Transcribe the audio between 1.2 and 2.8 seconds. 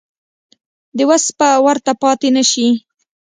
به ورته پاتې نه شي.